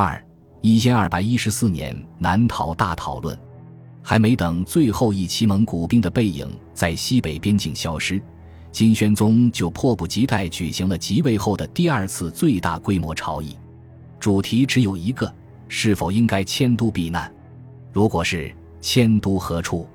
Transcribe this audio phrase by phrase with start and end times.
[0.00, 0.24] 二
[0.62, 3.38] 一千二百一十四年南逃大讨论，
[4.02, 8.18] 还没等最后一期蒙古兵的背影在西北边境消失，
[8.72, 13.54] 金宣宗就迫不及待举行了即位后的第二次最大规模朝议，
[14.18, 15.30] 主题只有一个：
[15.68, 17.30] 是否应该迁都避难？
[17.92, 19.86] 如果是，迁都何处？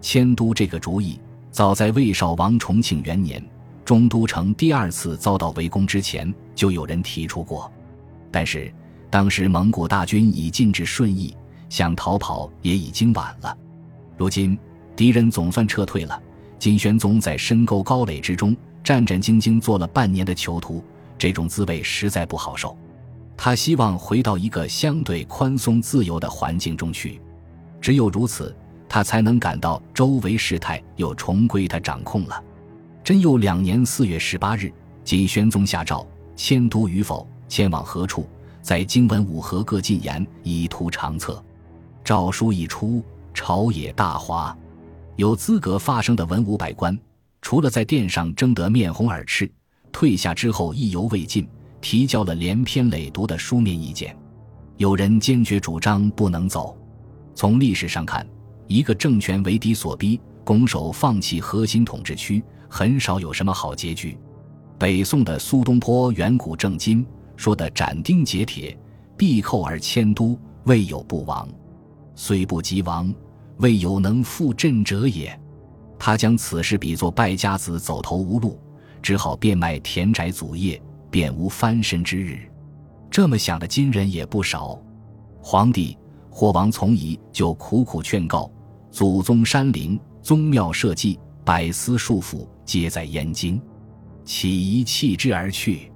[0.00, 3.44] 迁都这个主意，早在魏少王重庆元年，
[3.84, 7.70] 中都城第二次遭到围攻之前，就有人提出过，
[8.30, 8.72] 但是。
[9.12, 11.36] 当时蒙古大军已进至顺义，
[11.68, 13.54] 想逃跑也已经晚了。
[14.16, 14.58] 如今
[14.96, 16.18] 敌人总算撤退了，
[16.58, 20.82] 金宣宗在深沟高垒之中战战兢兢做了半年的囚徒，
[21.18, 22.74] 这种滋味实在不好受。
[23.36, 27.20] 他希望回到一个相对宽松自由的环境中去，
[27.82, 28.56] 只有如此，
[28.88, 32.42] 他才能感到周围事态又重归他掌控了。
[33.04, 34.72] 真佑两年四月十八日，
[35.04, 38.26] 金宣宗下诏迁都与否，迁往何处。
[38.62, 41.42] 在经文武合各进言，以图长策。
[42.04, 44.56] 诏书一出，朝野大哗。
[45.16, 46.96] 有资格发声的文武百官，
[47.42, 49.50] 除了在殿上争得面红耳赤，
[49.90, 51.46] 退下之后意犹未尽，
[51.80, 54.16] 提交了连篇累牍的书面意见。
[54.76, 56.76] 有人坚决主张不能走。
[57.34, 58.26] 从历史上看，
[58.68, 64.16] 一个政权为敌所逼，拱手放弃核心统治区，很少有什么好结局。
[64.78, 67.04] 北宋的苏东坡远古正经。
[67.36, 68.76] 说的斩钉截铁，
[69.16, 71.48] 必寇而迁都，未有不亡；
[72.14, 73.12] 虽不及亡，
[73.58, 75.38] 未有能复振者也。
[75.98, 78.58] 他将此事比作败家子走投无路，
[79.00, 82.40] 只好变卖田宅祖业，便无翻身之日。
[83.08, 84.76] 这么想的金人也不少。
[85.40, 85.96] 皇帝
[86.30, 88.50] 或王从仪就苦苦劝告：
[88.90, 93.60] 祖宗山陵、宗庙社稷、百司束缚，皆在燕京，
[94.24, 95.91] 岂宜弃之而去？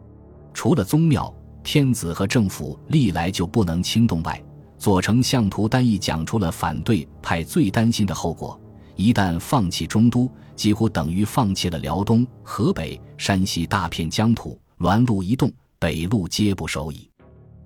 [0.56, 4.42] 除了宗庙、天子和政府历来就不能轻动外，
[4.78, 8.58] 左丞相图丹义讲出了反对派最担心的后果：
[8.96, 17.06] 一旦放弃中都，几乎等于放弃了辽东、河北、山西大片疆土，栾路一动，北路皆不守矣。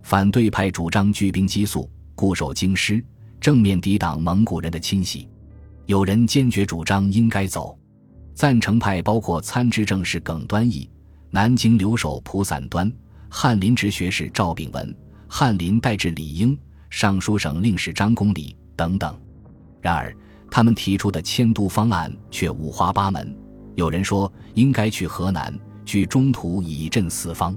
[0.03, 3.01] 反对派主张聚兵击速，固守京师，
[3.41, 5.29] 正面抵挡蒙古人的侵袭；
[5.87, 7.79] 有人坚决主张应该走。
[8.35, 10.91] 赞成派包括参知政事耿端义。
[11.31, 12.93] 南京留守蒲散端、
[13.29, 14.95] 翰林直学士赵秉文、
[15.29, 16.59] 翰林代治李英、
[16.91, 19.17] 尚书省令史张公礼等等。
[19.81, 20.15] 然而，
[20.51, 23.35] 他们提出的迁都方案却五花八门。
[23.77, 27.55] 有人说应该去河南，据中途以镇四方；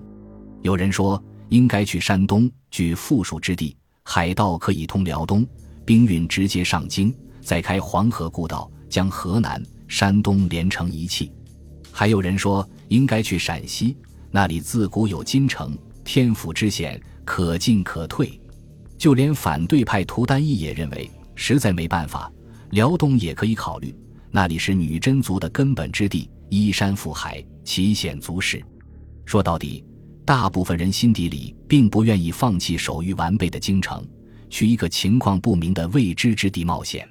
[0.61, 5.45] 有人说应该去山东，据富庶之地，海道可以通辽东，
[5.83, 11.31] 兵运直接上京，再开黄河故道，将河南、山东连成一气。
[11.91, 13.97] 还有人说应该去陕西，
[14.29, 18.39] 那里自古有金城，天府之险，可进可退。
[18.99, 22.31] 就连反对派涂丹义也认为，实在没办法，
[22.69, 23.95] 辽东也可以考虑，
[24.29, 28.63] 那里是女真族的根本之地，依山附海，奇险足市。
[29.25, 29.83] 说到底，
[30.23, 34.07] 大部分人心底里并不愿意放弃手续完备的京城，
[34.51, 37.09] 去一个情况不明的未知之地冒险。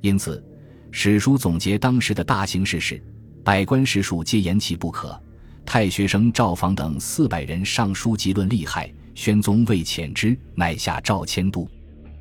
[0.00, 0.42] 因此，
[0.90, 2.98] 史书总结当时的大形势是。
[3.42, 5.20] 百官士庶皆言其不可，
[5.64, 8.92] 太学生赵访等四百人上书极论利害。
[9.12, 11.68] 宣宗未遣之，乃下诏迁都。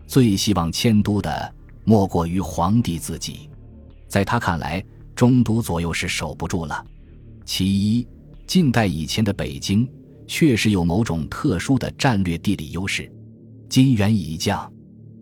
[0.05, 1.53] 最希望迁都的，
[1.85, 3.49] 莫过于皇帝自己。
[4.07, 4.83] 在他看来，
[5.15, 6.83] 中都左右是守不住了。
[7.45, 8.05] 其一，
[8.47, 9.87] 近代以前的北京
[10.27, 13.09] 确实有某种特殊的战略地理优势。
[13.69, 14.69] 金元已降，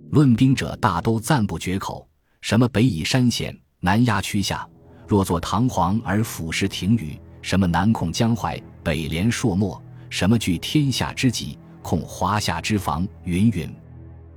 [0.10, 2.08] 论兵者大都赞不绝口，
[2.42, 4.68] 什么北倚山险，南压曲下。
[5.08, 13.74] 若作堂皇而俯视庭宇，什么南控江淮，北连朔漠，什么据天下之极，控华夏之防，云云。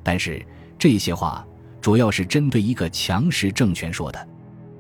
[0.03, 0.45] 但是
[0.79, 1.45] 这些话
[1.81, 4.29] 主要是针对一个强势政权说的。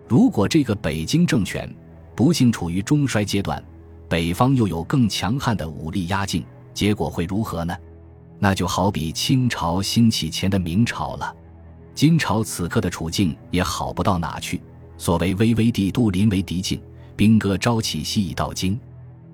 [0.07, 1.69] 如果这个北京政权
[2.15, 3.63] 不幸处于中衰阶段，
[4.09, 7.77] 北方又有更强悍的武力压境，结果会如何呢？
[8.39, 11.35] 那就好比清朝兴起前的明朝了。
[11.95, 14.63] 金朝此刻的处境也好不到哪去。
[15.01, 16.79] 所谓巍巍帝都临危敌境，
[17.17, 18.79] 兵戈朝起夕已到京。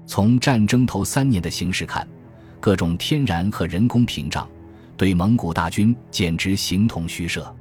[0.07, 2.07] 从战争头三年的形势看，
[2.61, 4.49] 各种天然和人工屏障
[4.97, 7.53] 对蒙古大军简直形同虚设。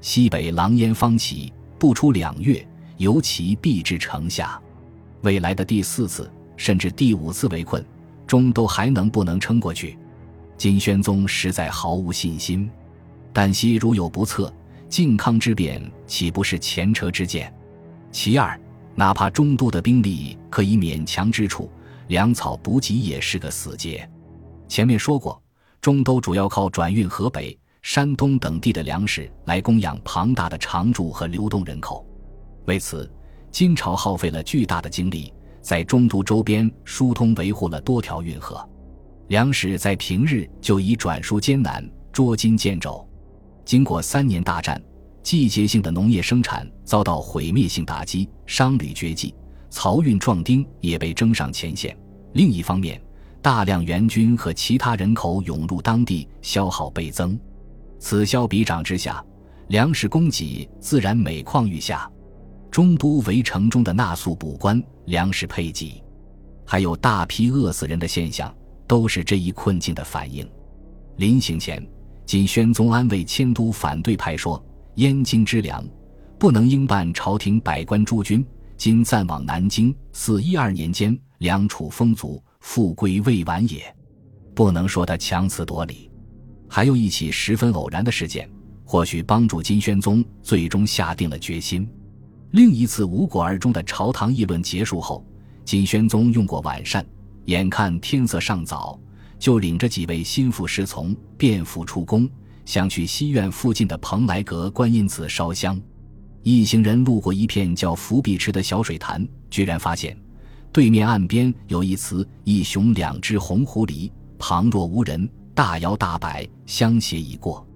[0.00, 2.66] 西北狼烟方起，不出两月，
[2.96, 4.60] 尤其必至城下。
[5.20, 7.86] 未来的第四次甚至第五次围困，
[8.26, 9.96] 终都还能不能撑过去？
[10.58, 12.68] 金宣宗实在毫无信心，
[13.32, 14.52] 旦夕如有不测。
[14.94, 17.52] 靖康之变岂不是前车之鉴？
[18.12, 18.56] 其二，
[18.94, 21.68] 哪怕中都的兵力可以勉强之处，
[22.06, 24.08] 粮草补给也是个死结。
[24.68, 25.42] 前面说过，
[25.80, 32.06] 中都主要靠转运河北、山东等地的粮食来供养庞大的常住和流动人口。
[32.66, 33.12] 为此，
[33.50, 38.64] 金朝耗费了巨大的精力，在中都周边疏通维护了多条运河。
[39.26, 43.04] 粮食在平日就已转输艰难、捉襟见肘。
[43.64, 44.80] 经过三年大战，
[45.22, 49.34] 季节性的农业生产遭到毁灭性打击，商旅绝迹，
[49.70, 51.96] 漕运壮丁也被征上前线。
[52.34, 53.00] 另一方面，
[53.40, 57.38] 大量援军和其他人口涌入当地，消耗倍增。
[57.98, 59.24] 此消彼长之下，
[59.68, 62.10] 粮食供给自然每况愈下。
[62.70, 66.02] 中都围城中的纳粟补官、粮食配给，
[66.66, 68.52] 还有大批饿死人的现象，
[68.86, 70.44] 都是这一困境的反应。
[71.16, 71.86] 临行前，
[72.26, 74.62] 金宣宗安慰迁都反对派说
[74.96, 75.84] ：“燕京之粮，
[76.38, 78.44] 不能应办朝廷百官诸军。
[78.76, 83.94] 今暂往南京，四一二年间，梁楚丰足，复归未晚也。
[84.54, 86.10] 不能说他强词夺理。”
[86.66, 88.50] 还有一起十分偶然的事件，
[88.84, 91.88] 或许帮助金宣宗最终下定了决心。
[92.50, 95.24] 另一次无果而终的朝堂议论结束后，
[95.64, 97.04] 金宣宗用过晚膳，
[97.44, 98.98] 眼看天色尚早，
[99.44, 102.26] 就领着几位心腹侍从便服出宫，
[102.64, 105.78] 想去西苑附近的蓬莱阁观音寺烧香。
[106.42, 110.16] 一行人路过一片叫伏壁池的小水潭，居然发现
[110.72, 117.68] 对面岸边有一雌一雄两只红狐狸，旁若无人，大摇大摆相携已过。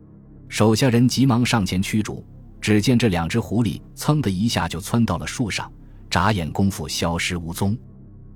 [0.49, 2.25] 手下人急忙上前驱逐。
[2.63, 5.71] 只见这两只狐狸噌的一下就窜到了树上，
[6.09, 7.77] 眨眼功夫消失无踪。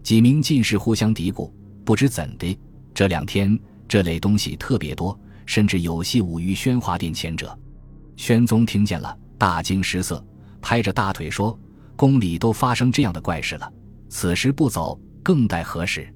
[0.03, 1.51] 几名进士互相嘀咕：
[1.83, 2.55] 不知怎的，
[2.95, 3.59] 这两天
[3.89, 7.59] 这类东西特别多，甚至有戏舞于宣华殿前者。
[8.17, 10.25] 宣宗听见了，大惊失色，
[10.61, 11.59] 拍着大腿说
[11.97, 13.73] ：“宫里都发生这样的怪事了，
[14.09, 16.13] 此时不走，更待何时？”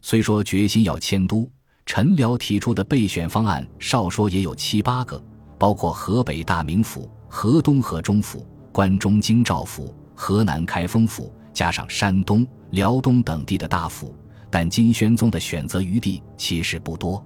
[0.00, 1.50] 虽说决心要迁都，
[1.86, 5.22] 陈辽提出的备选方案，少说也有七八个，
[5.58, 7.10] 包括河北大名府。
[7.34, 14.14] 河东河中府、关中京兆府、河南开封府，加上山东、辽东等地的大府，
[14.52, 17.24] 但金宣宗的选择余地其实不多。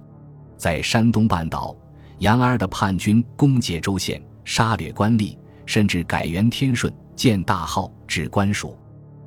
[0.55, 1.75] 在山东半岛，
[2.19, 8.69] 杨二的叛军攻解州县，杀掠官吏，甚至改元天顺，建大号，置官署；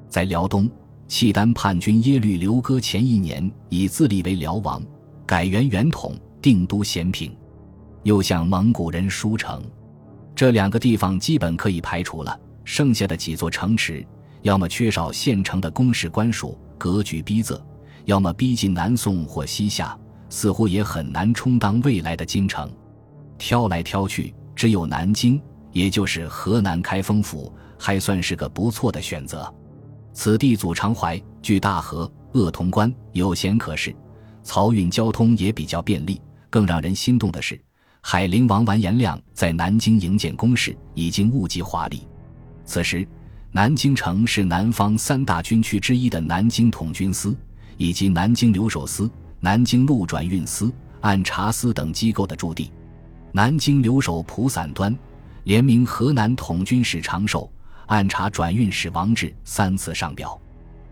[0.09, 0.67] 在辽东，
[1.09, 4.83] 契丹叛军耶律刘哥前一年以自立为辽王，
[5.27, 7.37] 改元元统，定都咸平，
[8.05, 9.63] 又向蒙古人书城。
[10.35, 14.03] 这两个地方基本可以排除了，剩下的几座城池，
[14.41, 17.61] 要么缺少现成的公事官署，格局逼仄；
[18.05, 19.97] 要么逼近南宋或西夏，
[20.29, 22.71] 似乎也很难充当未来的京城。
[23.39, 25.41] 挑来挑去，只有南京，
[25.73, 29.53] 也就是河南开封府，还算是个不错的选择。
[30.13, 33.95] 此地阻长淮，距大河，鄂潼关，有闲可事，
[34.45, 36.21] 漕运交通也比较便利。
[36.51, 37.61] 更让人心动的是。
[38.03, 42.09] 海陵王完颜亮在南京营建宫室，已经物极华丽。
[42.65, 43.07] 此时，
[43.53, 47.37] 南京城是南方三大军区之一的南京统军司，
[47.81, 49.11] 以及南京留守司、
[49.41, 52.71] 南京路转运司、按察司等机构的驻地。
[53.33, 54.95] 南京留守蒲散端
[55.45, 57.51] 联名河南统军使长寿、
[57.87, 60.39] 按察转运使王志三次上表，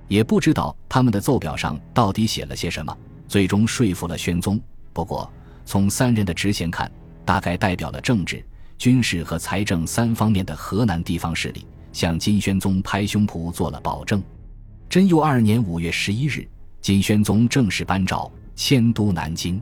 [0.08, 2.96] 也不知道他们的奏表上到底写了些什么，
[3.26, 4.58] 最终说服了宣宗。
[4.94, 5.31] 不过，
[5.67, 6.90] 从三人的职衔看，
[7.23, 8.42] 大概代表了政治、
[8.78, 14.23] 军事和财政三方面的河南地方势力，向金宣宗拍胸脯做了保证。
[14.88, 16.49] 贞佑二年五月十一日，
[16.80, 19.61] 金宣宗正式颁诏迁都南京。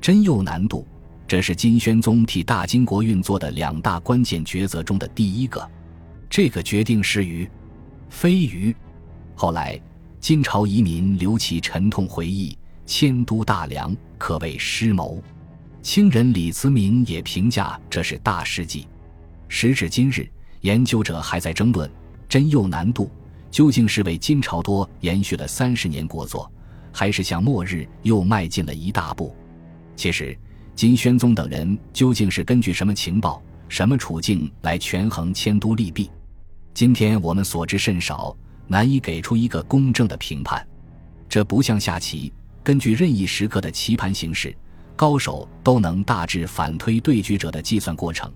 [0.00, 0.86] 真佑南渡，
[1.26, 5.68] 这是金宣宗替大金国运作的两大关键抉择中的第一个。
[6.28, 7.48] 这个决定是于，
[8.08, 8.74] 非于。
[9.34, 9.80] 后来，
[10.20, 15.22] 金朝遗民刘琦沉痛回忆，迁都大梁可谓失谋。
[15.82, 18.86] 清人李慈铭也评价这是大事迹。
[19.48, 20.28] 时至今日，
[20.62, 21.88] 研究者还在争论
[22.28, 23.10] 真佑南渡
[23.56, 26.46] 究竟是为金朝多延续了三十年国祚，
[26.92, 29.34] 还是向末日又迈进了一大步。
[29.96, 30.38] 其实，
[30.74, 36.10] 金宣宗等人究竟是根据什么情报、什么处境来权衡迁都利弊？
[36.74, 38.36] 今天我们所知甚少，
[38.66, 40.62] 难以给出一个公正的评判。
[41.26, 42.30] 这不像下棋，
[42.62, 44.54] 根据任意时刻的棋盘形势。
[44.94, 48.30] 高手都能大致反推对局者的计算过程，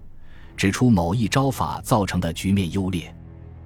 [0.57, 3.15] 指出某一招法造成的局面优劣。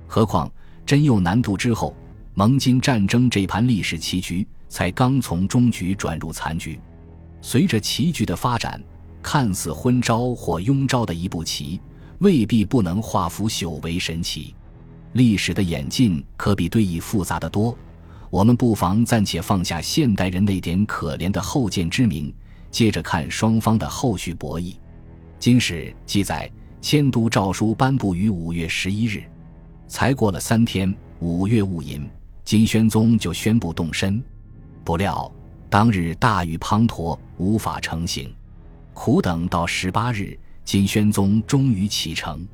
[0.09, 0.51] 何况
[0.87, 1.97] 真佑南渡之后，
[2.35, 6.79] 蒙金战争这盘历史棋局才刚从中局转入残局。
[7.41, 8.83] 随着棋局的发展，
[9.23, 11.81] 看似昏招或庸招的一步棋，
[12.19, 14.55] 未必不能化腐朽为神奇。
[15.13, 17.77] 历史的演进可比对弈复杂的多。
[18.31, 22.35] 我们不妨暂且放下现代人那点可怜的后见之明。
[22.71, 24.73] 接着看双方的后续博弈。
[25.39, 26.51] 《金史》记载，
[26.81, 29.23] 迁都诏书颁布于五月十一日，
[29.95, 32.05] 才过了三天，五月戊寅，
[32.45, 34.21] 金宣宗就宣布动身。
[34.83, 35.33] 不料
[35.71, 38.29] 当日大雨滂沱，无法成行，
[38.93, 42.45] 苦等到十八日，金宣宗终于启程。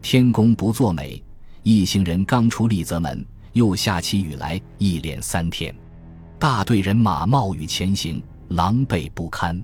[0.00, 1.20] 天公不作美，
[1.64, 5.74] 一行人刚出丽泽门，又下起雨来，一连三天，
[6.38, 9.60] 大队人马冒雨前行，狼狈不堪。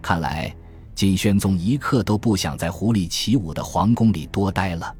[0.00, 0.50] 看来
[0.94, 4.96] 金宣宗一刻都不想在狐狸起舞的皇宫里多待了。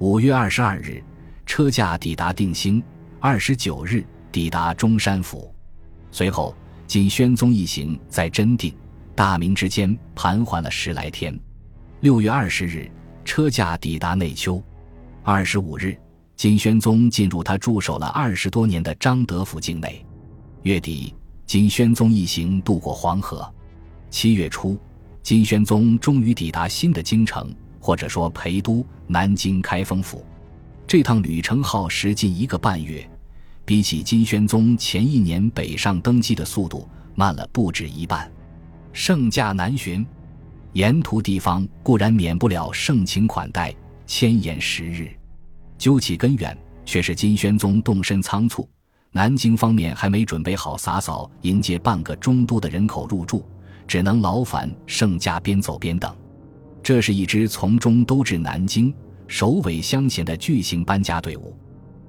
[0.00, 1.02] 五月二十二日，
[1.44, 2.80] 车驾抵达定兴，
[3.18, 5.52] 二十九日抵达中山府。
[6.12, 6.54] 随后，
[6.86, 8.72] 金宣宗一行在真定、
[9.16, 11.36] 大明之间盘桓了十来天。
[12.00, 12.90] 六月二十日。
[13.24, 14.62] 车驾抵达内丘，
[15.22, 15.94] 二十五日，
[16.34, 20.02] 金宣宗进入他驻守了二十多年的张德府境内。
[20.62, 21.14] 月底，
[21.44, 23.46] 金宣宗一行渡过黄河。
[24.08, 24.78] 七月初，
[25.22, 27.54] 金宣宗终于抵达新的京城，
[27.88, 30.22] 或者说陪都南京开封府。
[30.86, 33.08] 这趟旅程耗时近一个半月，
[33.64, 38.30] 比起金宣宗前一年北上登基的速度慢了不止一半。
[38.92, 40.06] 圣驾南巡。
[40.74, 43.74] 沿途地方固然免不了盛情款待，
[44.06, 45.10] 千言十日。
[45.78, 46.54] 究其根源，
[46.84, 48.68] 却是金宣宗动身仓促，
[49.12, 53.42] 南京方面还没准备好洒扫迎接半个中都的人口入住，
[53.86, 56.14] 只能劳烦圣驾边走边等。
[56.88, 58.94] 这是一支从中都至南京、
[59.26, 61.54] 首尾相衔的巨型搬家队伍，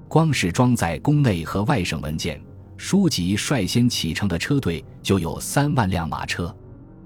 [0.08, 2.40] 光是装载宫内和外省文件、
[2.78, 6.56] 书籍率先启程的车队就有三万辆马车。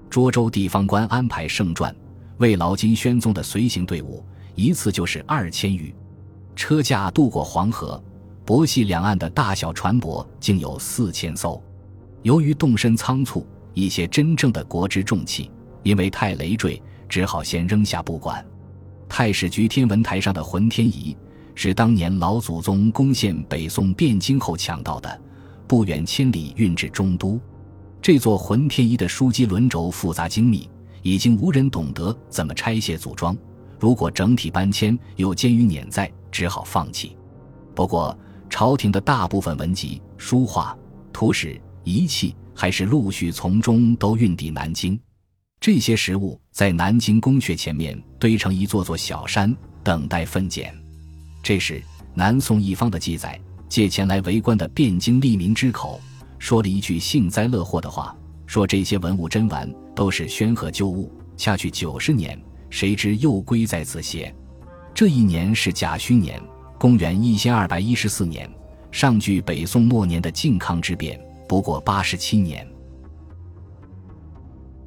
[0.09, 1.93] 涿州地方官安排盛传，
[2.37, 4.23] 为劳金宣宗的随行队伍，
[4.55, 5.93] 一次就是二千余。
[6.55, 8.01] 车驾渡过黄河，
[8.45, 11.61] 博西两岸的大小船舶竟有四千艘。
[12.21, 15.51] 由于动身仓促，一些真正的国之重器
[15.83, 18.45] 因为太累赘，只好先扔下不管。
[19.07, 21.15] 太史局天文台上的浑天仪
[21.53, 25.21] 是当年老祖宗攻陷北宋汴京后抢到的，
[25.67, 27.39] 不远千里运至中都。
[28.01, 30.69] 这座浑天仪的枢机轮轴复杂精密，
[31.01, 33.35] 已经无人懂得怎么拆卸组装。
[33.79, 37.15] 如果整体搬迁又艰于碾载，只好放弃。
[37.73, 38.17] 不过，
[38.49, 40.77] 朝廷的大部分文集、书画、
[41.11, 44.99] 图史、仪器还是陆续从中都运抵南京。
[45.59, 50.73] 这些食物在南京宫阙前面堆成一座座小山，等待分拣。
[51.41, 51.81] 这时，
[52.13, 55.99] 南宋一方的记载，借前来围观的汴京利民之口。
[56.37, 64.33] 说了一句幸灾乐祸的话，说这些文物珍玩都是宣和旧物，下去九十年，谁知又归在此邪？
[64.93, 66.39] 这一年是甲戌年，
[66.77, 68.47] 公元一千二百一十四年，
[68.91, 71.19] 上距北宋末年的靖康之变
[71.49, 72.67] 不过八十七年。